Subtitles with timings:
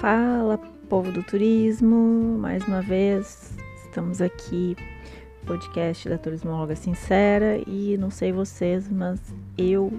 [0.00, 0.56] Fala,
[0.88, 3.54] povo do turismo, mais uma vez
[3.84, 4.74] estamos aqui,
[5.44, 9.20] podcast da Turismóloga Sincera e não sei vocês, mas
[9.58, 9.92] eu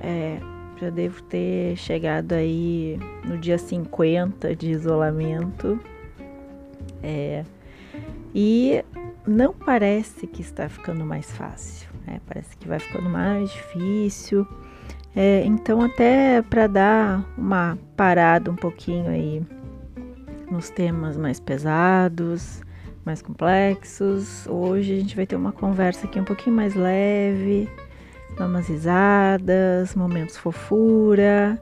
[0.00, 0.38] é,
[0.80, 5.80] já devo ter chegado aí no dia 50 de isolamento
[7.02, 7.44] é,
[8.32, 8.84] e
[9.26, 12.20] não parece que está ficando mais fácil, né?
[12.24, 14.46] parece que vai ficando mais difícil.
[15.16, 19.42] É, então, até para dar uma parada um pouquinho aí
[20.50, 22.62] nos temas mais pesados,
[23.04, 27.68] mais complexos, hoje a gente vai ter uma conversa aqui um pouquinho mais leve,
[28.36, 31.60] dar umas risadas, momentos fofura.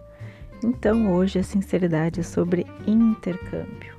[0.63, 3.97] Então, hoje a sinceridade é sobre intercâmbio.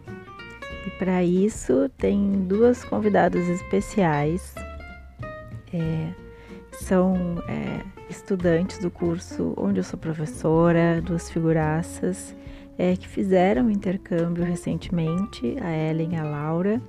[0.85, 4.53] E para isso, tem duas convidadas especiais.
[5.73, 6.26] É,
[6.79, 12.35] são é, estudantes do curso onde eu sou professora, duas figuraças,
[12.77, 16.81] é, que fizeram intercâmbio recentemente, a Ellen e a Laura,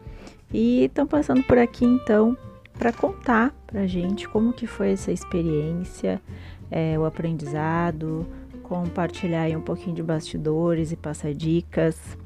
[0.52, 2.36] e estão passando por aqui então
[2.78, 6.20] para contar para gente como que foi essa experiência,
[6.70, 8.26] é, o aprendizado,
[8.62, 12.16] compartilhar um pouquinho de bastidores e passar dicas.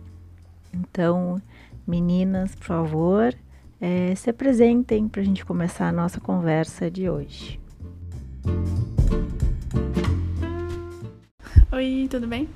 [0.75, 1.41] Então,
[1.87, 3.35] meninas, por favor,
[3.83, 7.59] é, se apresentem para a gente começar a nossa conversa de hoje.
[11.73, 12.49] Oi, tudo bem?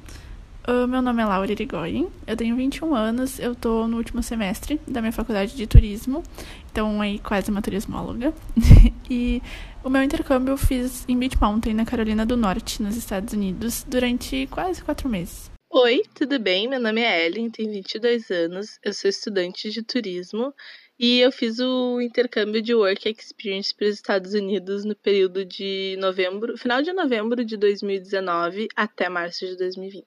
[0.69, 4.81] Uh, meu nome é Laura Irigoyen, eu tenho 21 anos, eu tô no último semestre
[4.87, 6.23] da minha faculdade de turismo,
[6.71, 8.33] então aí quase uma turismóloga.
[9.11, 9.43] e
[9.83, 13.85] o meu intercâmbio eu fiz em Beach Mountain, na Carolina do Norte, nos Estados Unidos,
[13.89, 15.51] durante quase quatro meses.
[15.71, 16.69] Oi, tudo bem?
[16.69, 20.53] Meu nome é Ellen, tenho 22 anos, eu sou estudante de turismo
[20.99, 25.97] e eu fiz o intercâmbio de Work Experience para os Estados Unidos no período de
[26.01, 30.07] novembro, final de novembro de 2019 até março de 2020.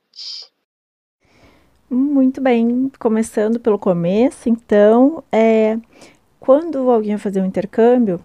[1.89, 5.77] Muito bem, começando pelo começo, então, é,
[6.39, 8.23] quando alguém vai fazer um intercâmbio,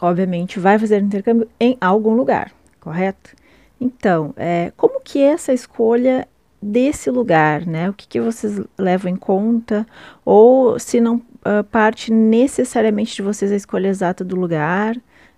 [0.00, 3.34] obviamente vai fazer um intercâmbio em algum lugar, correto?
[3.80, 6.28] Então, é, como que é essa escolha
[6.60, 7.90] desse lugar, né?
[7.90, 9.84] O que, que vocês levam em conta?
[10.24, 14.96] Ou se não uh, parte necessariamente de vocês a escolha exata do lugar,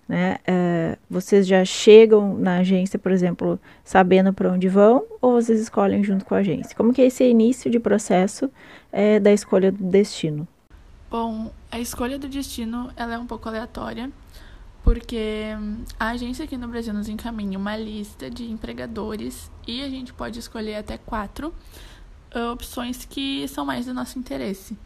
[0.09, 0.37] né?
[0.49, 6.05] Uh, vocês já chegam na agência, por exemplo, sabendo para onde vão, ou vocês escolhem
[6.05, 6.77] junto com a agência?
[6.77, 10.47] Como que é esse início de processo uh, da escolha do destino?
[11.11, 14.11] Bom, a escolha do destino ela é um pouco aleatória
[14.85, 19.89] porque hum, a agência aqui no Brasil nos encaminha uma lista de empregadores e a
[19.89, 21.55] gente pode escolher até quatro
[22.35, 24.77] uh, opções que são mais do nosso interesse.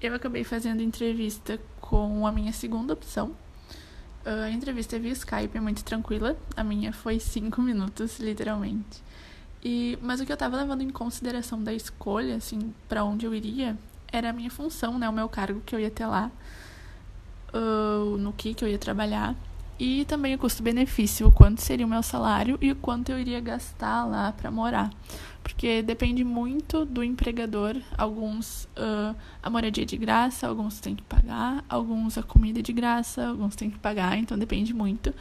[0.00, 3.32] Eu acabei fazendo entrevista com a minha segunda opção.
[4.24, 9.02] Uh, a entrevista via Skype é muito tranquila, a minha foi cinco minutos, literalmente.
[9.62, 13.34] E, mas o que eu estava levando em consideração da escolha, assim, para onde eu
[13.34, 13.76] iria,
[14.10, 16.30] era a minha função, né, o meu cargo que eu ia ter lá
[17.52, 19.36] uh, no que, que eu ia trabalhar
[19.80, 23.40] e também o custo-benefício, o quanto seria o meu salário e o quanto eu iria
[23.40, 24.90] gastar lá para morar.
[25.42, 27.76] Porque depende muito do empregador.
[27.96, 32.62] Alguns uh, a moradia é de graça, alguns têm que pagar, alguns a comida é
[32.62, 35.14] de graça, alguns têm que pagar, então depende muito.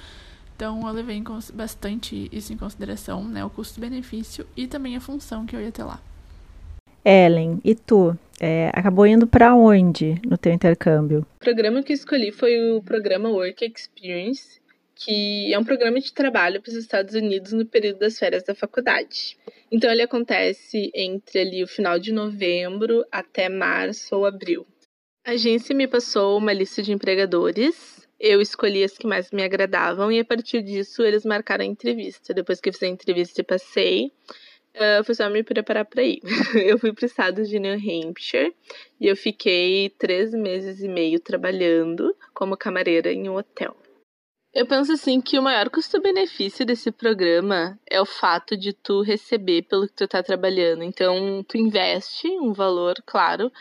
[0.56, 3.46] Então eu levei bastante isso em consideração, né?
[3.46, 6.02] O custo-benefício e também a função que eu ia ter lá.
[7.06, 8.18] Ellen, e tu?
[8.42, 11.26] É, acabou indo para onde no teu intercâmbio?
[11.36, 14.59] O programa que eu escolhi foi o programa Work Experience,
[15.00, 18.54] que é um programa de trabalho para os Estados Unidos no período das férias da
[18.54, 19.38] faculdade.
[19.72, 24.68] Então ele acontece entre ali o final de novembro até março ou abril.
[25.26, 28.06] A agência me passou uma lista de empregadores.
[28.20, 32.34] Eu escolhi as que mais me agradavam e a partir disso eles marcaram a entrevista.
[32.34, 34.12] Depois que eu fiz a entrevista e passei,
[34.76, 36.22] Uh, foi só me preparar para ir.
[36.64, 38.56] eu fui para o estado de New Hampshire
[39.02, 43.76] e eu fiquei três meses e meio trabalhando como camareira em um hotel.
[44.52, 49.62] Eu penso assim que o maior custo-benefício desse programa é o fato de tu receber
[49.64, 50.84] pelo que tu tá trabalhando.
[50.84, 53.52] Então, tu investe um valor, claro,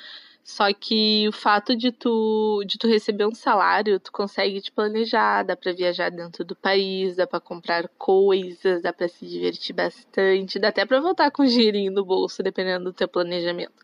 [0.43, 5.43] só que o fato de tu, de tu receber um salário, tu consegue te planejar,
[5.43, 10.59] dá para viajar dentro do país, dá para comprar coisas, dá para se divertir bastante,
[10.59, 13.75] dá até para voltar com dinheirinho no bolso, dependendo do teu planejamento.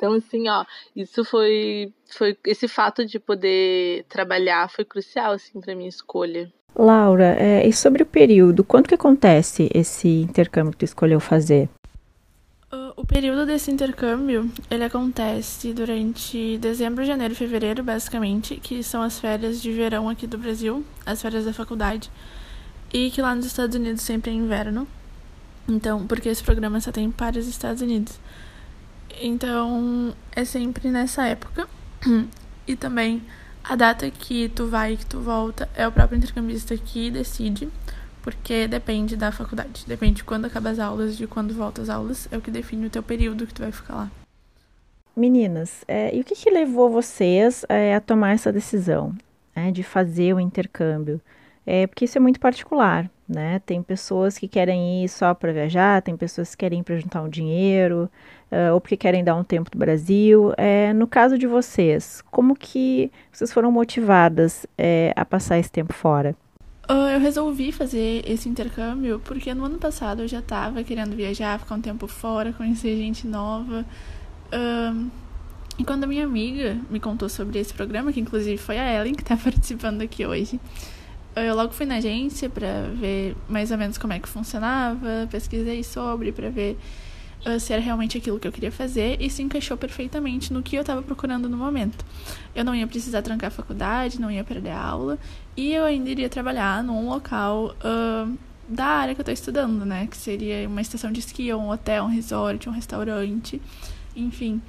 [0.00, 0.64] Então, assim, ó,
[0.96, 6.50] isso foi, foi esse fato de poder trabalhar foi crucial, assim, para minha escolha.
[6.74, 11.68] Laura, é, e sobre o período, quando que acontece esse intercâmbio que tu escolheu fazer?
[12.96, 19.20] O período desse intercâmbio, ele acontece durante dezembro, janeiro e fevereiro, basicamente, que são as
[19.20, 22.10] férias de verão aqui do Brasil, as férias da faculdade,
[22.90, 24.88] e que lá nos Estados Unidos sempre é inverno.
[25.68, 28.18] Então, porque esse programa só tem para os Estados Unidos.
[29.20, 31.68] Então, é sempre nessa época.
[32.66, 33.22] E também
[33.64, 37.68] a data que tu vai e que tu volta é o próprio intercambista que decide,
[38.22, 39.84] porque depende da faculdade.
[39.86, 42.86] Depende de quando acaba as aulas, de quando volta as aulas, é o que define
[42.86, 44.10] o teu período que tu vai ficar lá.
[45.16, 49.14] Meninas, é, e o que, que levou vocês é, a tomar essa decisão
[49.54, 51.20] né, de fazer o intercâmbio?
[51.66, 53.60] É, porque isso é muito particular, né?
[53.64, 57.22] Tem pessoas que querem ir só para viajar, tem pessoas que querem ir para juntar
[57.22, 58.10] um dinheiro,
[58.50, 60.52] uh, ou porque querem dar um tempo do Brasil.
[60.56, 65.92] É, no caso de vocês, como que vocês foram motivadas é, a passar esse tempo
[65.92, 66.34] fora?
[66.90, 71.60] Uh, eu resolvi fazer esse intercâmbio porque no ano passado eu já estava querendo viajar,
[71.60, 73.86] ficar um tempo fora, conhecer gente nova.
[74.52, 75.08] Uh,
[75.78, 79.14] e quando a minha amiga me contou sobre esse programa, que inclusive foi a Ellen
[79.14, 80.60] que está participando aqui hoje,
[81.36, 85.82] eu logo fui na agência para ver mais ou menos como é que funcionava, pesquisei
[85.84, 86.76] sobre para ver
[87.46, 90.76] uh, se era realmente aquilo que eu queria fazer e se encaixou perfeitamente no que
[90.76, 92.04] eu estava procurando no momento.
[92.54, 95.18] Eu não ia precisar trancar a faculdade, não ia perder a aula
[95.56, 98.36] e eu ainda iria trabalhar num local uh,
[98.68, 100.06] da área que eu estou estudando, né?
[100.06, 103.60] Que seria uma estação de esqui, um hotel, um resort, um restaurante,
[104.14, 104.62] enfim.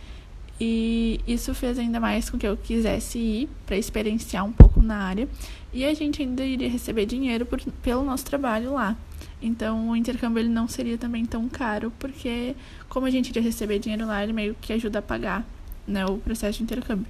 [0.59, 4.97] E isso fez ainda mais com que eu quisesse ir para experienciar um pouco na
[4.97, 5.27] área.
[5.73, 8.97] E a gente ainda iria receber dinheiro por, pelo nosso trabalho lá.
[9.41, 12.55] Então o intercâmbio ele não seria também tão caro, porque
[12.89, 15.45] como a gente iria receber dinheiro lá, ele meio que ajuda a pagar
[15.87, 17.07] né, o processo de intercâmbio.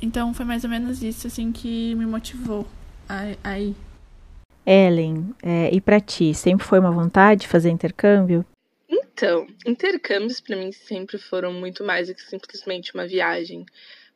[0.00, 2.66] Então foi mais ou menos isso assim que me motivou
[3.08, 3.76] a, a ir.
[4.66, 8.44] Ellen, é, e para ti, sempre foi uma vontade fazer intercâmbio?
[8.88, 13.64] Então, intercâmbios para mim sempre foram muito mais do que simplesmente uma viagem.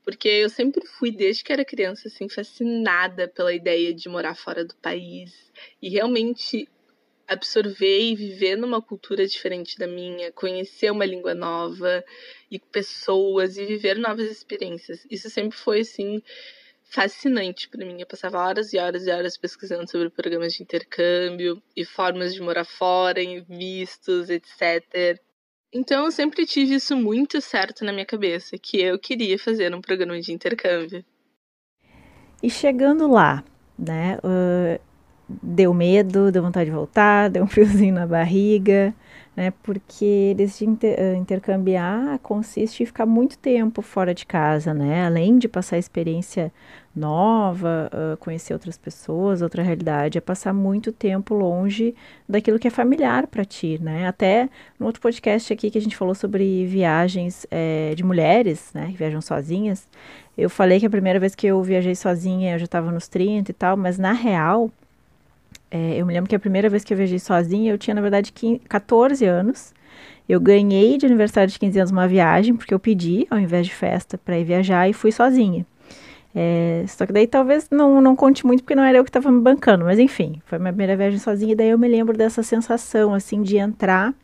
[0.09, 4.65] Porque eu sempre fui, desde que era criança, assim, fascinada pela ideia de morar fora
[4.65, 5.53] do país.
[5.83, 6.67] E realmente
[7.27, 12.03] absorver e viver numa cultura diferente da minha, conhecer uma língua nova
[12.51, 15.07] e pessoas e viver novas experiências.
[15.11, 16.23] Isso sempre foi assim
[16.85, 18.01] fascinante para mim.
[18.01, 22.41] Eu passava horas e horas e horas pesquisando sobre programas de intercâmbio e formas de
[22.41, 25.21] morar fora, vistos, etc.
[25.73, 29.81] Então eu sempre tive isso muito certo na minha cabeça, que eu queria fazer um
[29.81, 31.05] programa de intercâmbio.
[32.43, 33.45] E chegando lá,
[33.79, 34.19] né?
[34.25, 34.81] Uh,
[35.29, 38.95] deu medo, deu vontade de voltar, deu um friozinho na barriga
[39.39, 39.53] né?
[39.63, 45.07] Porque eles inter, eh, intercambiar consiste em ficar muito tempo fora de casa, né?
[45.07, 46.53] Além de passar experiência
[46.95, 47.89] nova,
[48.19, 51.95] conhecer outras pessoas, outra realidade, é passar muito tempo longe
[52.29, 54.09] daquilo que é familiar para ti, né?
[54.09, 58.89] Até no outro podcast aqui que a gente falou sobre viagens é, de mulheres, né?
[58.91, 59.87] Que viajam sozinhas.
[60.37, 63.53] Eu falei que a primeira vez que eu viajei sozinha eu já estava nos 30
[63.53, 64.69] e tal, mas na real
[65.71, 68.01] é, eu me lembro que a primeira vez que eu viajei sozinha, eu tinha, na
[68.01, 69.75] verdade, 15, 14 anos.
[70.29, 73.75] Eu ganhei de aniversário de 15 anos uma viagem, porque eu pedi, ao invés de
[73.75, 75.67] festa, para ir viajar e fui sozinha.
[76.35, 79.31] É, só que daí talvez não, não conte muito, porque não era eu que estava
[79.31, 81.53] me bancando, mas enfim, foi minha primeira viagem sozinha.
[81.53, 84.15] E daí eu me lembro dessa sensação, assim, de entrar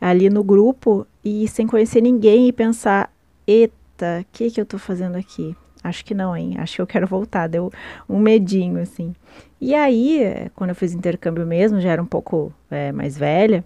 [0.00, 3.12] ali no grupo e sem conhecer ninguém e pensar:
[3.46, 5.56] eita, o que, que eu estou fazendo aqui?
[5.82, 6.56] Acho que não, hein?
[6.58, 7.46] Acho que eu quero voltar.
[7.46, 7.72] Deu
[8.08, 9.14] um medinho, assim.
[9.60, 13.64] E aí, quando eu fiz intercâmbio mesmo, já era um pouco é, mais velha,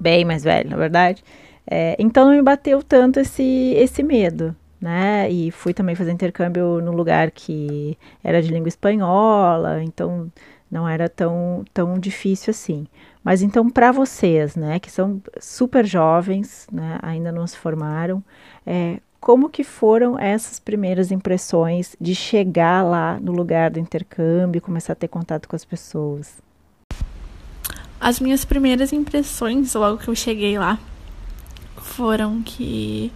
[0.00, 1.22] bem mais velha, na verdade.
[1.66, 5.30] É, então não me bateu tanto esse, esse medo, né?
[5.30, 10.30] E fui também fazer intercâmbio num lugar que era de língua espanhola, então
[10.70, 12.86] não era tão, tão difícil assim.
[13.22, 18.24] Mas então, para vocês, né, que são super jovens, né, ainda não se formaram,
[18.66, 24.94] é, como que foram essas primeiras impressões de chegar lá no lugar do intercâmbio, começar
[24.94, 26.38] a ter contato com as pessoas?
[28.00, 30.76] As minhas primeiras impressões, logo que eu cheguei lá,
[31.76, 33.12] foram que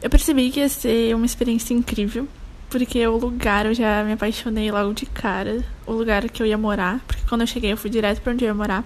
[0.00, 2.28] eu percebi que ia ser uma experiência incrível,
[2.70, 6.56] porque o lugar eu já me apaixonei logo de cara, o lugar que eu ia
[6.56, 8.84] morar, porque quando eu cheguei eu fui direto para onde eu ia morar,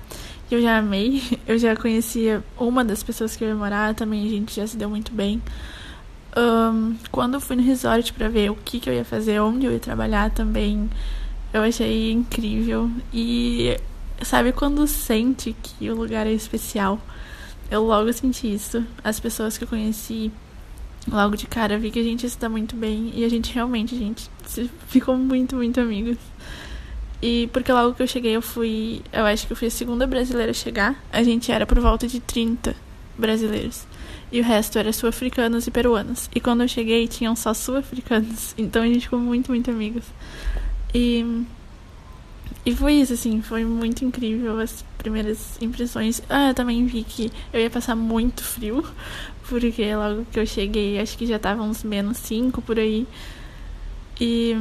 [0.51, 4.25] e eu já amei, eu já conhecia uma das pessoas que eu ia morar, também
[4.25, 5.43] a gente já se deu muito bem.
[6.37, 9.65] Um, quando eu fui no resort para ver o que, que eu ia fazer, onde
[9.65, 10.91] eu ia trabalhar também,
[11.53, 12.91] eu achei incrível.
[13.13, 13.77] E
[14.23, 17.01] sabe quando sente que o lugar é especial?
[17.71, 18.85] Eu logo senti isso.
[19.03, 20.31] As pessoas que eu conheci
[21.11, 23.99] logo de cara vi que a gente está muito bem e a gente realmente, a
[23.99, 24.31] gente
[24.89, 26.19] ficou muito, muito amigos.
[27.23, 29.01] E porque logo que eu cheguei, eu fui.
[29.11, 31.03] Eu acho que eu fui a segunda brasileira a chegar.
[31.11, 32.77] A gente era por volta de 30
[33.17, 33.87] brasileiros
[34.31, 36.29] e o resto era sul-africanos e peruanos.
[36.35, 38.55] E quando eu cheguei, tinham só sul-africanos.
[38.59, 40.05] Então a gente ficou muito, muito amigos.
[40.95, 41.45] E
[42.67, 46.21] e foi isso, assim, foi muito incrível as primeiras impressões.
[46.29, 48.85] Ah, eu também vi que eu ia passar muito frio,
[49.49, 53.07] porque logo que eu cheguei, acho que já tava uns menos 5 por aí.
[54.21, 54.57] E,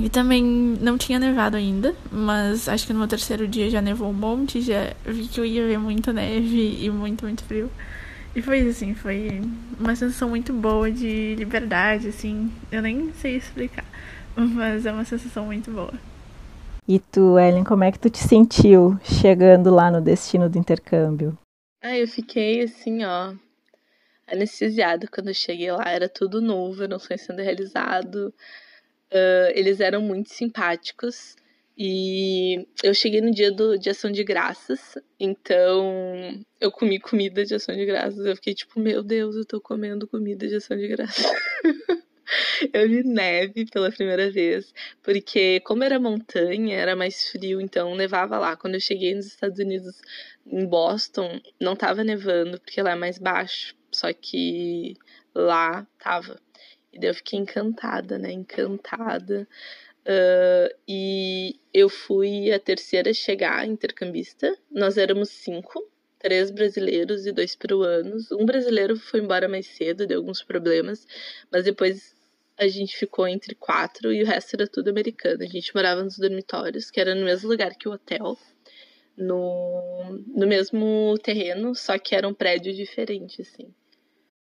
[0.00, 4.10] e também não tinha nevado ainda, mas acho que no meu terceiro dia já nevou
[4.10, 7.70] um monte, já vi que eu ia ver muita neve e muito, muito frio.
[8.34, 9.40] E foi assim, foi
[9.78, 13.84] uma sensação muito boa de liberdade, assim, eu nem sei explicar,
[14.36, 15.94] mas é uma sensação muito boa.
[16.86, 21.36] E tu, Ellen, como é que tu te sentiu chegando lá no destino do intercâmbio?
[21.82, 23.34] Ah, eu fiquei assim, ó,
[24.26, 25.84] anestesiada quando eu cheguei lá.
[25.86, 28.32] Era tudo novo, era um sonho sendo realizado.
[29.12, 31.36] Uh, eles eram muito simpáticos.
[31.82, 37.54] E eu cheguei no dia do, de ação de graças, então eu comi comida de
[37.54, 38.22] ação de graças.
[38.26, 41.24] Eu fiquei tipo, meu Deus, eu tô comendo comida de ação de graças.
[42.74, 48.38] eu vi neve pela primeira vez, porque como era montanha, era mais frio, então nevava
[48.38, 48.58] lá.
[48.58, 50.02] Quando eu cheguei nos Estados Unidos,
[50.46, 54.98] em Boston, não tava nevando, porque lá é mais baixo, só que
[55.34, 56.38] lá tava.
[56.92, 58.32] E daí eu fiquei encantada, né?
[58.32, 59.48] Encantada.
[60.06, 64.56] Uh, e eu fui a terceira a chegar, intercambista.
[64.70, 65.86] Nós éramos cinco,
[66.18, 68.30] três brasileiros e dois peruanos.
[68.32, 71.06] Um brasileiro foi embora mais cedo, deu alguns problemas,
[71.50, 72.14] mas depois
[72.58, 75.42] a gente ficou entre quatro e o resto era tudo americano.
[75.42, 78.38] A gente morava nos dormitórios, que era no mesmo lugar que o hotel,
[79.16, 83.72] no, no mesmo terreno, só que era um prédio diferente, assim.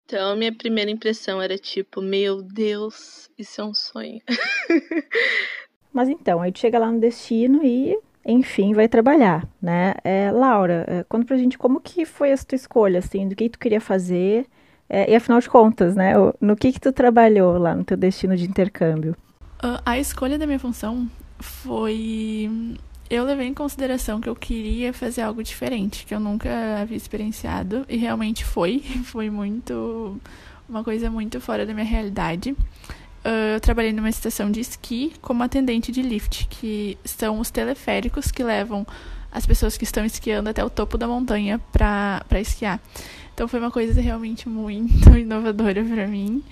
[0.04, 4.20] Então, minha primeira impressão era tipo, meu Deus, isso é um sonho.
[5.92, 9.94] Mas então, aí tu chega lá no destino e, enfim, vai trabalhar, né?
[10.02, 13.48] É, Laura, é, conta pra gente como que foi essa tua escolha, assim, do que
[13.48, 14.46] tu queria fazer
[14.88, 18.36] é, e afinal de contas, né, no que que tu trabalhou lá no teu destino
[18.36, 19.16] de intercâmbio?
[19.64, 21.08] Uh, a escolha da minha função
[21.40, 22.76] foi
[23.12, 27.84] eu levei em consideração que eu queria fazer algo diferente, que eu nunca havia experienciado
[27.86, 30.18] e realmente foi, foi muito
[30.66, 32.52] uma coisa muito fora da minha realidade.
[32.52, 38.30] Uh, eu trabalhei numa estação de esqui como atendente de lift, que são os teleféricos
[38.30, 38.86] que levam
[39.30, 42.80] as pessoas que estão esquiando até o topo da montanha para esquiar.
[43.34, 46.42] Então foi uma coisa realmente muito inovadora para mim.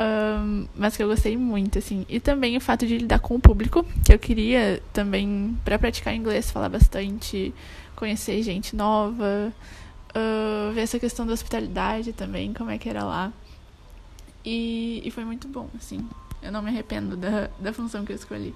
[0.00, 2.06] Um, mas que eu gostei muito, assim.
[2.08, 6.14] E também o fato de lidar com o público, que eu queria também, para praticar
[6.14, 7.54] inglês, falar bastante,
[7.94, 9.52] conhecer gente nova,
[10.10, 13.30] uh, ver essa questão da hospitalidade também, como é que era lá.
[14.42, 16.08] E, e foi muito bom, assim.
[16.42, 18.54] Eu não me arrependo da, da função que eu escolhi.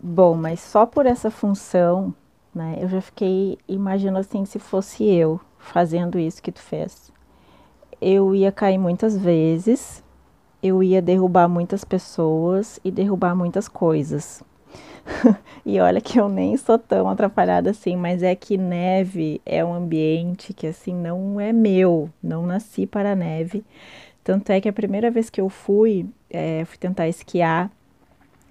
[0.00, 2.14] Bom, mas só por essa função,
[2.54, 7.10] né, eu já fiquei imaginando assim, se fosse eu fazendo isso que tu fez.
[8.00, 10.02] Eu ia cair muitas vezes,
[10.62, 14.42] eu ia derrubar muitas pessoas e derrubar muitas coisas.
[15.64, 19.72] e olha que eu nem sou tão atrapalhada assim, mas é que neve é um
[19.72, 23.64] ambiente que assim não é meu, não nasci para a neve.
[24.24, 27.70] Tanto é que a primeira vez que eu fui, é, fui tentar esquiar,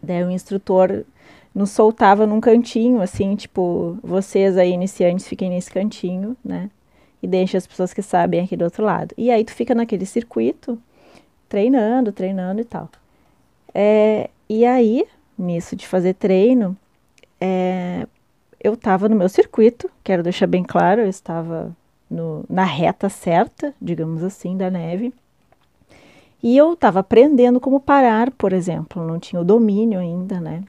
[0.02, 1.04] daí o instrutor
[1.54, 6.70] nos soltava num cantinho, assim, tipo, vocês aí iniciantes fiquem nesse cantinho, né?
[7.26, 9.14] E deixa as pessoas que sabem aqui do outro lado.
[9.18, 10.80] E aí tu fica naquele circuito,
[11.50, 12.88] treinando, treinando e tal.
[13.74, 15.06] É, e aí,
[15.38, 16.78] nisso de fazer treino,
[17.42, 18.08] é,
[18.64, 21.76] eu estava no meu circuito, quero deixar bem claro, eu estava
[22.08, 25.12] no, na reta certa, digamos assim, da neve.
[26.44, 30.64] E eu estava aprendendo como parar, por exemplo, não tinha o domínio ainda, né?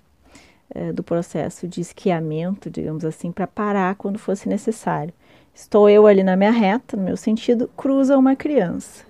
[0.74, 5.12] É, do processo de esquiamento, digamos assim, para parar quando fosse necessário.
[5.56, 9.06] Estou eu ali na minha reta, no meu sentido, cruza uma criança.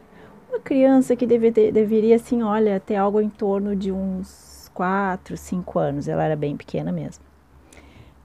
[0.49, 5.76] Uma criança que deve deveria, assim, olha, ter algo em torno de uns 4, 5
[5.76, 6.07] anos.
[6.07, 7.25] Ela era bem pequena mesmo.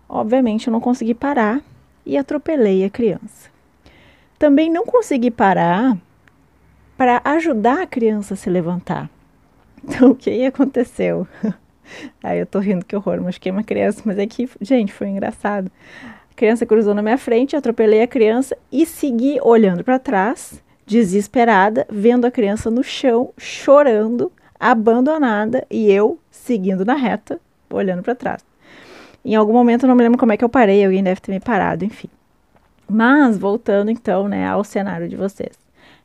[0.08, 1.64] Obviamente, eu não consegui parar
[2.06, 3.50] e atropelei a criança.
[4.38, 5.98] Também não consegui parar
[6.96, 9.10] para ajudar a criança a se levantar.
[9.84, 11.28] Então, o que aconteceu?
[12.22, 15.72] Aí eu tô rindo que horror, machuquei uma criança, mas é que, gente, foi engraçado
[16.42, 22.26] criança cruzou na minha frente, atropelei a criança e segui olhando para trás, desesperada, vendo
[22.26, 28.44] a criança no chão, chorando, abandonada e eu seguindo na reta, olhando para trás.
[29.24, 31.40] Em algum momento, não me lembro como é que eu parei, alguém deve ter me
[31.40, 32.10] parado, enfim.
[32.90, 35.56] Mas, voltando então, né, ao cenário de vocês.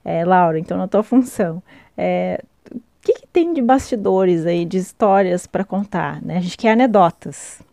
[0.05, 1.63] É, Laura, então na tua função,
[1.97, 6.37] é, o que, que, tem de bastidores aí, de histórias para contar, né?
[6.37, 7.65] A gente quer anedotas.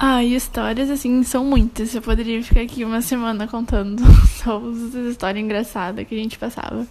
[0.00, 1.92] Ah, e histórias, assim, são muitas.
[1.92, 4.00] Eu poderia ficar aqui uma semana contando
[4.44, 6.86] só as histórias engraçadas que a gente passava.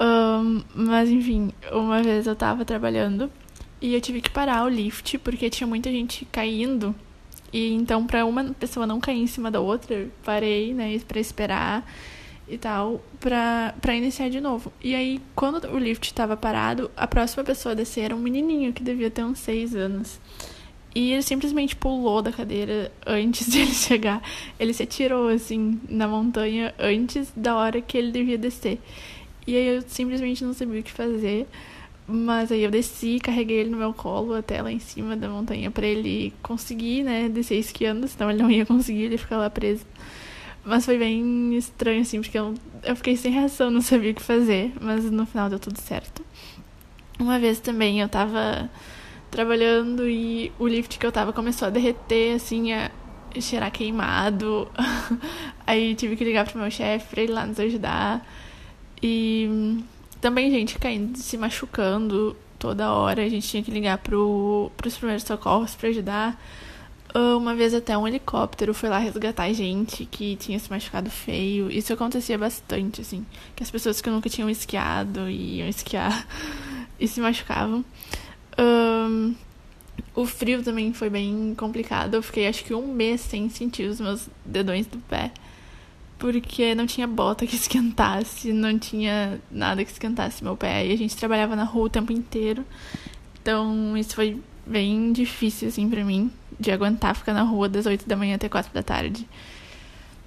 [0.00, 3.30] Um, mas, enfim, uma vez eu tava trabalhando
[3.80, 6.92] e eu tive que parar o lift porque tinha muita gente caindo.
[7.52, 11.88] E então, para uma pessoa não cair em cima da outra, parei, né, para esperar
[12.48, 14.72] e tal, pra, pra iniciar de novo.
[14.82, 18.72] E aí, quando o lift estava parado, a próxima pessoa a descer era um menininho
[18.72, 20.18] que devia ter uns seis anos.
[20.96, 24.22] E ele simplesmente pulou da cadeira antes de ele chegar.
[24.58, 28.80] Ele se atirou, assim, na montanha antes da hora que ele devia descer.
[29.46, 31.46] E aí eu simplesmente não sabia o que fazer.
[32.08, 35.70] Mas aí eu desci, carreguei ele no meu colo até lá em cima da montanha
[35.70, 39.84] para ele conseguir, né, descer esquiando, senão ele não ia conseguir, ele ficar lá preso.
[40.64, 44.22] Mas foi bem estranho, assim, porque eu, eu fiquei sem reação, não sabia o que
[44.22, 46.24] fazer, mas no final deu tudo certo.
[47.18, 48.70] Uma vez também eu tava
[49.30, 52.90] trabalhando e o lift que eu tava começou a derreter, assim, a
[53.40, 54.68] cheirar queimado.
[55.66, 58.26] Aí tive que ligar pro meu chefe pra ele lá nos ajudar.
[59.02, 59.78] E
[60.20, 63.22] também gente caindo, se machucando toda hora.
[63.22, 66.40] A gente tinha que ligar pro, pros primeiros socorros para ajudar.
[67.14, 71.70] Ah, uma vez até um helicóptero foi lá resgatar gente que tinha se machucado feio.
[71.70, 73.24] Isso acontecia bastante, assim.
[73.54, 76.26] Que as pessoas que nunca tinham esquiado iam esquiar
[77.00, 77.82] e se machucavam.
[78.58, 79.34] Um,
[80.14, 82.14] o frio também foi bem complicado.
[82.14, 85.32] Eu fiquei acho que um mês sem sentir os meus dedões do pé
[86.18, 90.86] porque não tinha bota que esquentasse, não tinha nada que esquentasse meu pé.
[90.86, 92.64] E a gente trabalhava na rua o tempo inteiro.
[93.40, 98.08] Então isso foi bem difícil, assim, pra mim, de aguentar ficar na rua das 8
[98.08, 99.26] da manhã até 4 da tarde.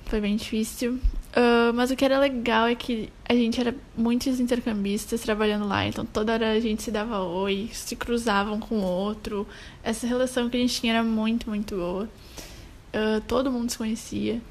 [0.05, 0.99] Foi bem difícil.
[1.29, 5.85] Uh, mas o que era legal é que a gente era muitos intercambistas trabalhando lá,
[5.85, 9.47] então toda hora a gente se dava oi, se cruzavam com o outro.
[9.83, 12.09] Essa relação que a gente tinha era muito, muito boa.
[12.93, 14.41] Uh, todo mundo se conhecia.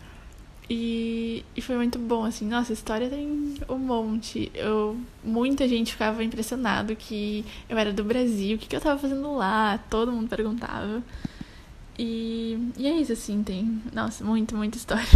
[0.70, 2.46] E, e foi muito bom, assim.
[2.46, 4.50] Nossa, a história tem um monte.
[4.54, 8.98] Eu, muita gente ficava impressionado que eu era do Brasil, o que, que eu tava
[9.00, 11.02] fazendo lá, todo mundo perguntava.
[11.98, 13.82] E, e é isso, assim, tem.
[13.92, 15.06] Nossa, muito, muita história.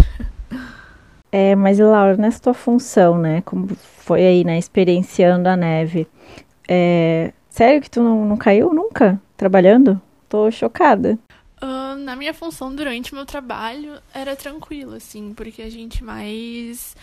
[1.35, 3.41] É, mas Laura, nessa tua função, né?
[3.41, 4.59] Como foi aí, né?
[4.59, 6.07] Experienciando a neve.
[6.69, 10.01] É, sério que tu não, não caiu nunca trabalhando?
[10.29, 11.19] Tô chocada.
[11.63, 16.95] Uh, na minha função durante o meu trabalho era tranquilo, assim, porque a gente mais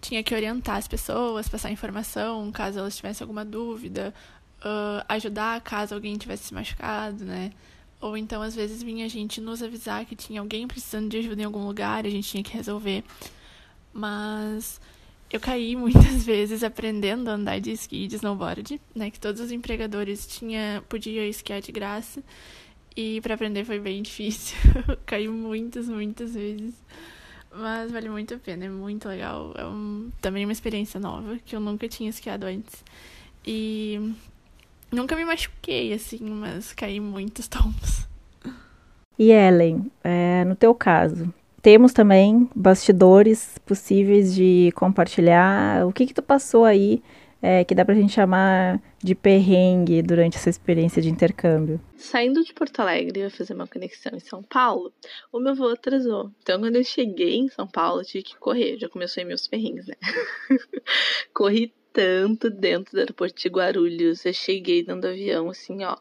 [0.00, 4.14] tinha que orientar as pessoas, passar informação caso elas tivessem alguma dúvida,
[4.60, 7.50] uh, ajudar caso alguém tivesse se machucado, né?
[8.00, 11.42] Ou então, às vezes, vinha a gente nos avisar que tinha alguém precisando de ajuda
[11.42, 13.02] em algum lugar a gente tinha que resolver.
[13.94, 14.80] Mas
[15.30, 19.10] eu caí muitas vezes aprendendo a andar de esqui e de snowboard, né?
[19.10, 22.22] Que todos os empregadores tinha, podiam esquiar de graça.
[22.96, 24.56] E para aprender foi bem difícil.
[25.06, 26.74] Caí muitas, muitas vezes.
[27.56, 29.54] Mas vale muito a pena, é muito legal.
[29.56, 32.84] É um, também uma experiência nova que eu nunca tinha esquiado antes.
[33.46, 34.12] E
[34.90, 38.08] nunca me machuquei, assim, mas caí muitos tombos.
[39.16, 41.32] E Ellen, é, no teu caso,
[41.64, 45.86] temos também bastidores possíveis de compartilhar.
[45.86, 47.02] O que que tu passou aí
[47.40, 51.80] é, que dá pra gente chamar de perrengue durante essa experiência de intercâmbio?
[51.96, 54.92] Saindo de Porto Alegre, eu fazer uma conexão em São Paulo,
[55.32, 56.30] o meu voo atrasou.
[56.42, 58.76] Então, quando eu cheguei em São Paulo, eu tive que correr.
[58.78, 59.94] Já começou aí meus perrengues, né?
[61.32, 64.26] Corri tanto dentro do aeroporto de Guarulhos.
[64.26, 65.96] Eu cheguei dentro do avião, assim, ó,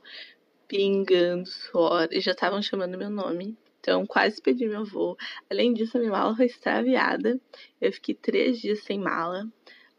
[0.68, 2.10] pingando suor.
[2.12, 3.56] E já estavam chamando meu nome.
[3.84, 5.18] Então, quase perdi meu voo.
[5.52, 7.38] Além disso, a minha mala foi extraviada.
[7.82, 9.46] Eu fiquei três dias sem mala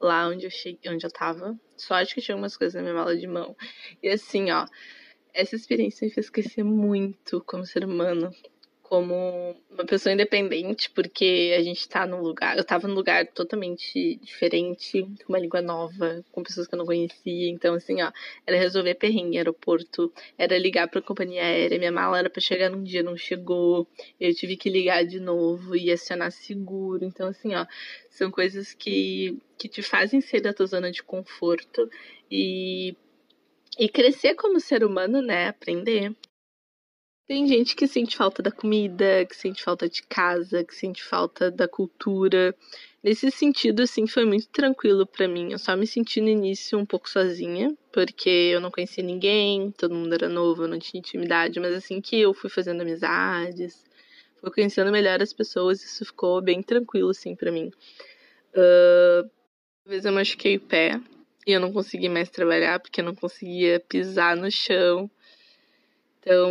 [0.01, 1.55] lá onde eu cheguei, onde eu tava.
[1.77, 3.55] Sorte que tinha algumas coisas na minha mala de mão.
[4.03, 4.65] E assim, ó,
[5.35, 8.31] essa experiência me fez crescer muito como ser humano,
[8.85, 14.17] como uma pessoa independente, porque a gente tá num lugar, eu tava num lugar totalmente
[14.23, 18.13] diferente, com uma língua nova, com pessoas que eu não conhecia, então assim, ó,
[18.47, 22.85] era resolver perrengue, aeroporto, era ligar pra companhia aérea, minha mala era para chegar num
[22.85, 23.89] dia, não chegou,
[24.21, 27.67] eu tive que ligar de novo e acionar seguro, então assim, ó,
[28.11, 31.91] são coisas que, que te fazem sair da tua zona de conforto
[32.31, 32.95] e
[33.77, 35.49] e crescer como ser humano, né?
[35.49, 36.15] Aprender.
[37.27, 41.51] Tem gente que sente falta da comida, que sente falta de casa, que sente falta
[41.51, 42.55] da cultura.
[43.03, 45.53] Nesse sentido, assim, foi muito tranquilo para mim.
[45.53, 49.95] Eu só me senti no início um pouco sozinha, porque eu não conhecia ninguém, todo
[49.95, 53.87] mundo era novo, eu não tinha intimidade, mas assim que eu fui fazendo amizades,
[54.39, 57.73] fui conhecendo melhor as pessoas, isso ficou bem tranquilo, assim, para mim.
[58.55, 59.31] Uh,
[59.87, 61.01] uma vez eu machuquei o pé
[61.47, 65.11] e eu não consegui mais trabalhar porque eu não conseguia pisar no chão.
[66.27, 66.51] Então,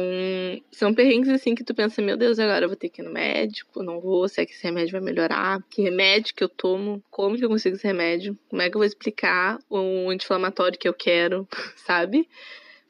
[0.71, 3.11] são perrengues assim que tu pensa, meu Deus, agora eu vou ter que ir no
[3.11, 5.63] médico, não vou, será que esse remédio vai melhorar?
[5.67, 7.03] Que remédio que eu tomo?
[7.09, 8.37] Como que eu consigo esse remédio?
[8.49, 12.29] Como é que eu vou explicar o anti-inflamatório que eu quero, sabe?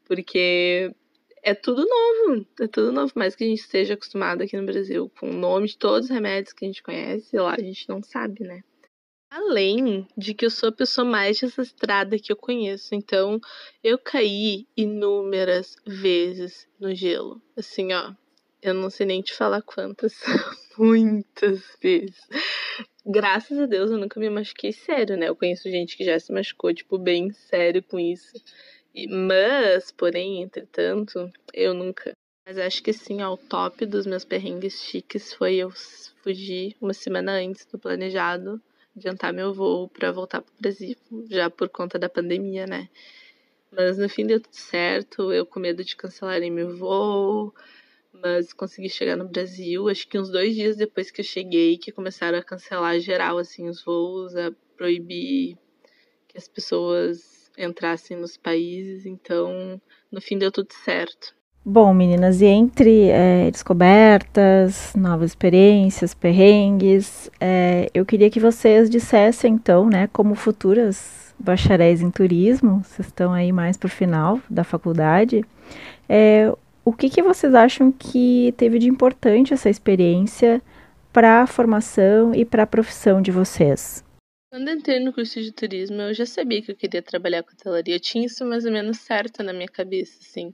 [0.06, 0.93] porque
[1.41, 5.12] é tudo novo, é tudo novo, mais que a gente esteja acostumado aqui no Brasil
[5.19, 8.02] com o nome de todos os remédios que a gente conhece, lá a gente não
[8.02, 8.63] sabe, né?
[9.36, 13.41] Além de que eu sou a pessoa mais desastrada que eu conheço, então
[13.84, 17.41] eu caí inúmeras vezes no gelo.
[17.58, 18.13] Assim, ó,
[18.62, 20.22] eu não sei nem te falar quantas,
[20.78, 22.22] muitas vezes.
[23.04, 25.30] Graças a Deus eu nunca me machuquei sério, né?
[25.30, 28.34] Eu conheço gente que já se machucou, tipo, bem sério com isso.
[29.10, 32.12] Mas, porém, entretanto, eu nunca.
[32.46, 35.72] Mas acho que sim, ao top dos meus perrengues chiques foi eu
[36.22, 38.62] fugir uma semana antes do planejado,
[38.95, 40.95] adiantar meu voo para voltar pro Brasil,
[41.29, 42.89] já por conta da pandemia, né?
[43.71, 47.53] Mas no fim deu tudo certo, eu com medo de cancelarem meu voo,
[48.12, 49.89] mas consegui chegar no Brasil.
[49.89, 53.67] Acho que uns dois dias depois que eu cheguei, que começaram a cancelar geral assim
[53.67, 55.58] os voos, a proibir
[56.27, 59.06] que as pessoas entrassem nos países.
[59.06, 61.36] Então, no fim deu tudo certo.
[61.65, 69.54] Bom, meninas, e entre é, descobertas, novas experiências, perrengues, é, eu queria que vocês dissessem,
[69.54, 74.65] então, né, como futuras bacharéis em turismo, vocês estão aí mais para o final da
[74.65, 75.45] faculdade,
[76.10, 80.62] é, o que, que vocês acham que teve de importante essa experiência
[81.13, 84.04] para a formação e para a profissão de vocês?
[84.52, 87.95] Quando entrei no curso de turismo, eu já sabia que eu queria trabalhar com hotelaria.
[87.95, 90.54] Eu tinha isso mais ou menos certo na minha cabeça, assim.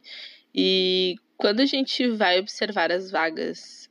[0.62, 3.88] E quando a gente vai observar as vagas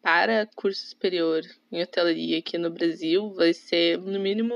[0.00, 4.54] para curso superior em hotelaria aqui no Brasil, vai ser no mínimo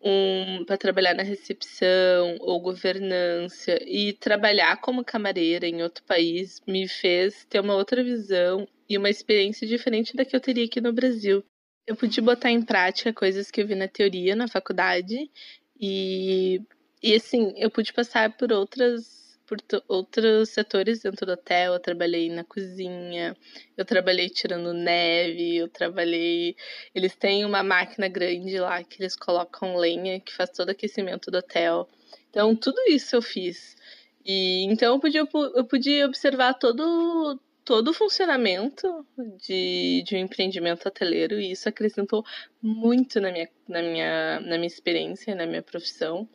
[0.00, 6.88] um para trabalhar na recepção ou governança e trabalhar como camareira em outro país me
[6.88, 10.90] fez ter uma outra visão e uma experiência diferente da que eu teria aqui no
[10.90, 11.44] Brasil.
[11.86, 15.30] Eu pude botar em prática coisas que eu vi na teoria na faculdade
[15.78, 16.62] e
[17.02, 21.74] e assim, eu pude passar por outras por outros setores dentro do hotel.
[21.74, 23.36] Eu trabalhei na cozinha,
[23.76, 26.56] eu trabalhei tirando neve, eu trabalhei.
[26.94, 31.30] Eles têm uma máquina grande lá que eles colocam lenha que faz todo o aquecimento
[31.30, 31.88] do hotel.
[32.30, 33.76] Então, tudo isso eu fiz.
[34.24, 39.06] E então eu podia, eu podia observar todo, todo o funcionamento
[39.38, 42.24] de, de um empreendimento hoteleiro e isso acrescentou
[42.60, 46.28] muito na minha, na minha, na minha experiência, na minha profissão.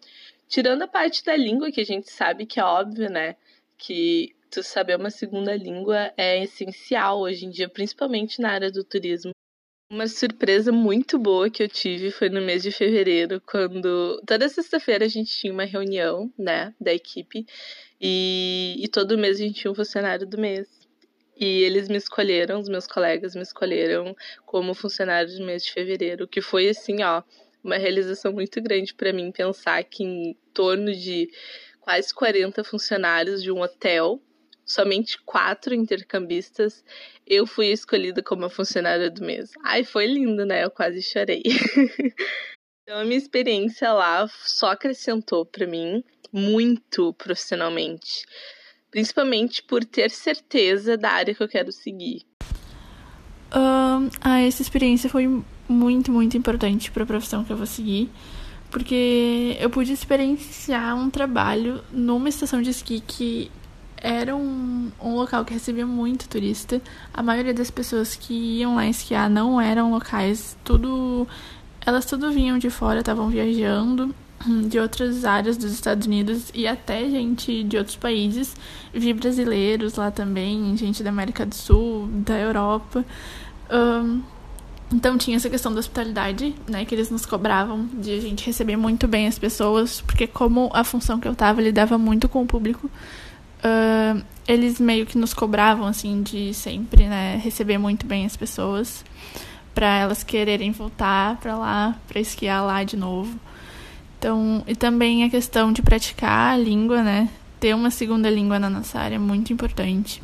[0.51, 3.37] Tirando a parte da língua, que a gente sabe que é óbvio, né?
[3.77, 8.83] Que tu saber uma segunda língua é essencial hoje em dia, principalmente na área do
[8.83, 9.31] turismo.
[9.89, 15.05] Uma surpresa muito boa que eu tive foi no mês de fevereiro, quando toda sexta-feira
[15.05, 17.45] a gente tinha uma reunião, né, da equipe,
[17.99, 20.67] e, e todo mês a gente tinha um funcionário do mês.
[21.39, 24.13] E eles me escolheram, os meus colegas me escolheram
[24.45, 27.23] como funcionário do mês de fevereiro, que foi assim, ó,
[27.63, 31.29] uma realização muito grande para mim pensar que em torno de
[31.79, 34.21] quase 40 funcionários de um hotel,
[34.65, 36.83] somente quatro intercambistas,
[37.27, 39.51] eu fui escolhida como a funcionária do mês.
[39.63, 40.63] Ai, foi lindo, né?
[40.63, 41.43] Eu quase chorei.
[42.83, 48.25] então a minha experiência lá só acrescentou para mim muito profissionalmente,
[48.89, 52.25] principalmente por ter certeza da área que eu quero seguir.
[53.53, 55.27] Um, ah, essa experiência foi
[55.71, 58.09] muito, muito importante para a profissão que eu vou seguir,
[58.69, 63.51] porque eu pude experienciar um trabalho numa estação de esqui que
[63.97, 66.81] era um, um local que recebia muito turista.
[67.13, 71.27] A maioria das pessoas que iam lá esquiar não eram locais, tudo
[71.85, 74.13] elas tudo vinham de fora, estavam viajando
[74.67, 78.55] de outras áreas dos Estados Unidos e até gente de outros países.
[78.93, 83.05] Vi brasileiros lá também, gente da América do Sul, da Europa.
[83.71, 84.21] Um,
[84.93, 88.75] então tinha essa questão da hospitalidade, né, que eles nos cobravam de a gente receber
[88.75, 92.45] muito bem as pessoas, porque como a função que eu tava lidava muito com o
[92.45, 98.35] público, uh, eles meio que nos cobravam assim de sempre, né, receber muito bem as
[98.35, 99.05] pessoas,
[99.73, 103.39] para elas quererem voltar para lá, para esquiar lá de novo.
[104.19, 107.29] Então, e também a questão de praticar a língua, né,
[107.61, 110.21] ter uma segunda língua na nossa área é muito importante.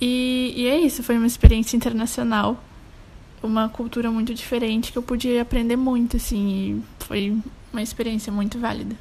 [0.00, 2.64] E, e é isso, foi uma experiência internacional
[3.42, 6.48] uma cultura muito diferente que eu pude aprender muito, assim,
[7.00, 7.36] e foi
[7.72, 8.94] uma experiência muito válida.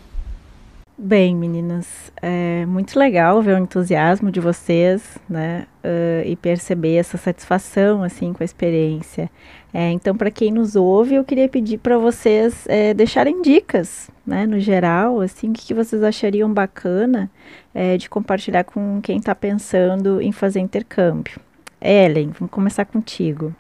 [1.00, 7.18] Bem, meninas, é muito legal ver o entusiasmo de vocês, né, uh, e perceber essa
[7.18, 9.30] satisfação, assim, com a experiência.
[9.72, 14.48] É, então, para quem nos ouve, eu queria pedir para vocês é, deixarem dicas, né,
[14.48, 17.30] no geral, assim, o que, que vocês achariam bacana
[17.76, 21.40] é, de compartilhar com quem está pensando em fazer intercâmbio.
[21.80, 23.54] Ellen, vamos começar contigo.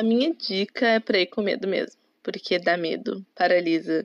[0.00, 4.02] A minha dica é pra ir com medo mesmo, porque dá medo, paralisa.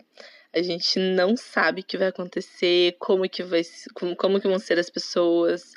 [0.53, 3.61] A gente não sabe o que vai acontecer, como que vai
[3.93, 5.71] como, como que vão ser as pessoas,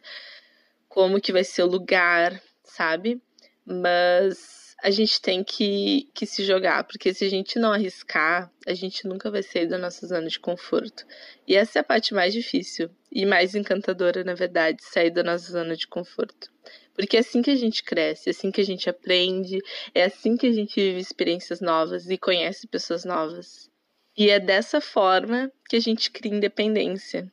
[0.89, 3.23] como que vai ser o lugar, sabe?
[3.65, 8.75] Mas a gente tem que, que se jogar, porque se a gente não arriscar, a
[8.75, 11.05] gente nunca vai sair da nossa zona de conforto.
[11.47, 15.51] E essa é a parte mais difícil e mais encantadora, na verdade, sair da nossa
[15.51, 16.53] zona de conforto.
[16.95, 19.59] Porque é assim que a gente cresce, é assim que a gente aprende,
[19.95, 23.69] é assim que a gente vive experiências novas e conhece pessoas novas.
[24.17, 27.31] E é dessa forma que a gente cria independência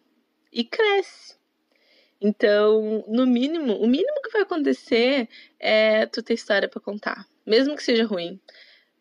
[0.51, 1.35] e cresce.
[2.19, 5.27] Então, no mínimo, o mínimo que vai acontecer
[5.59, 8.39] é tu ter história para contar, mesmo que seja ruim.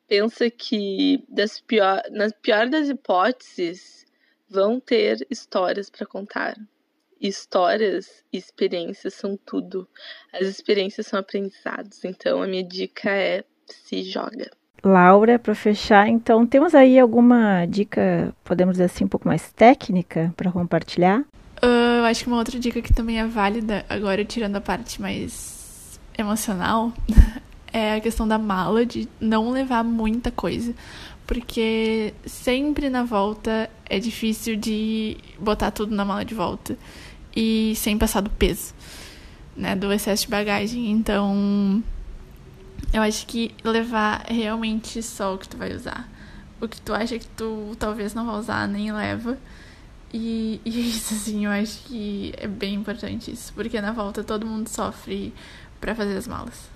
[0.07, 4.05] Pensa que das pior, nas pior das hipóteses
[4.49, 6.57] vão ter histórias para contar
[7.21, 9.89] histórias e experiências são tudo.
[10.33, 12.05] As experiências são aprendizados.
[12.05, 14.51] Então a minha dica é se joga.
[14.85, 20.33] Laura, para fechar, então temos aí alguma dica, podemos dizer assim, um pouco mais técnica
[20.37, 21.21] para compartilhar?
[21.63, 25.01] Uh, eu acho que uma outra dica que também é válida, agora tirando a parte
[25.01, 26.93] mais emocional,
[27.75, 30.73] é a questão da mala, de não levar muita coisa.
[31.27, 36.79] Porque sempre na volta é difícil de botar tudo na mala de volta
[37.35, 38.73] e sem passar do peso,
[39.57, 40.91] né, do excesso de bagagem.
[40.91, 41.83] Então,
[42.93, 46.09] eu acho que levar realmente só o que tu vai usar.
[46.61, 49.37] O que tu acha que tu talvez não vai usar, nem leva.
[50.13, 54.23] E, e é isso, assim, eu acho que é bem importante isso, porque na volta
[54.23, 55.35] todo mundo sofre
[55.81, 56.74] para fazer as malas.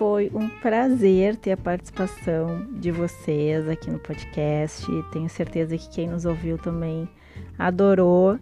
[0.00, 4.86] Foi um prazer ter a participação de vocês aqui no podcast.
[5.12, 7.06] Tenho certeza que quem nos ouviu também
[7.58, 8.38] adorou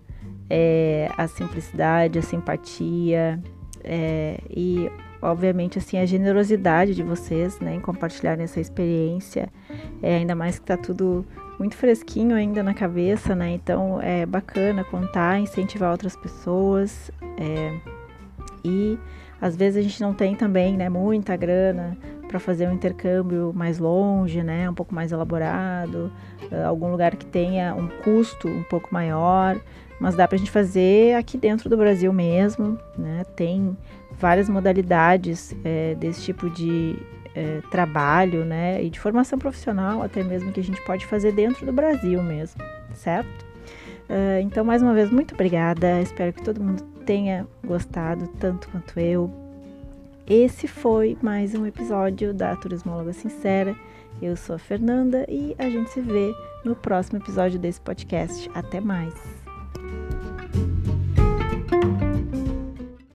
[0.48, 3.42] é, a simplicidade, a simpatia
[3.82, 4.88] é, e,
[5.20, 9.48] obviamente, assim, a generosidade de vocês né, em compartilharem essa experiência.
[10.00, 11.26] É, ainda mais que está tudo
[11.58, 13.50] muito fresquinho ainda na cabeça, né?
[13.50, 17.76] Então é bacana contar, incentivar outras pessoas é,
[18.64, 18.96] e
[19.40, 21.96] às vezes a gente não tem também, né, muita grana
[22.26, 26.12] para fazer um intercâmbio mais longe, né, um pouco mais elaborado,
[26.50, 29.58] uh, algum lugar que tenha um custo um pouco maior,
[30.00, 33.24] mas dá para a gente fazer aqui dentro do Brasil mesmo, né?
[33.34, 33.76] Tem
[34.12, 36.96] várias modalidades é, desse tipo de
[37.34, 41.66] é, trabalho, né, e de formação profissional até mesmo que a gente pode fazer dentro
[41.66, 42.62] do Brasil mesmo,
[42.94, 43.48] certo?
[44.40, 46.00] Então, mais uma vez, muito obrigada.
[46.00, 49.30] Espero que todo mundo tenha gostado tanto quanto eu.
[50.26, 53.74] Esse foi mais um episódio da Turismóloga Sincera.
[54.20, 56.34] Eu sou a Fernanda e a gente se vê
[56.66, 58.50] no próximo episódio desse podcast.
[58.52, 59.37] Até mais!